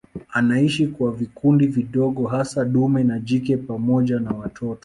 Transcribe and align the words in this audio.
Anaishi 0.33 0.87
kwa 0.87 1.11
vikundi 1.11 1.67
vidogo 1.67 2.27
hasa 2.27 2.65
dume 2.65 3.03
na 3.03 3.19
jike 3.19 3.57
pamoja 3.57 4.19
na 4.19 4.31
watoto. 4.31 4.79